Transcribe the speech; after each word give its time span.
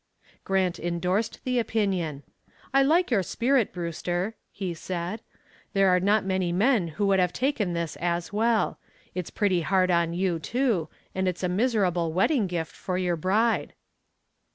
Grant 0.43 0.79
endorsed 0.79 1.43
the 1.43 1.59
opinion. 1.59 2.23
"I 2.73 2.81
like 2.81 3.11
your 3.11 3.21
spirit, 3.21 3.71
Brewster," 3.71 4.33
he 4.51 4.73
said. 4.73 5.21
"There 5.73 5.89
are 5.89 5.99
not 5.99 6.25
many 6.25 6.51
men 6.51 6.87
who 6.87 7.05
would 7.05 7.19
have 7.19 7.31
taken 7.31 7.73
this 7.73 7.95
as 7.97 8.33
well. 8.33 8.79
It's 9.13 9.29
pretty 9.29 9.61
hard 9.61 9.91
on 9.91 10.11
you, 10.15 10.39
too, 10.39 10.89
and 11.13 11.27
it's 11.27 11.43
a 11.43 11.47
miserable 11.49 12.11
wedding 12.13 12.47
gift 12.47 12.75
for 12.75 12.97
your 12.97 13.15
bride." 13.15 13.73